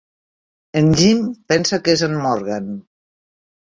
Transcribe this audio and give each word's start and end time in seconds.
En 0.81 0.89
Jim 1.03 1.23
pensa 1.53 1.81
que 1.85 1.97
és 1.97 2.07
en 2.11 2.19
Morgan. 2.27 2.77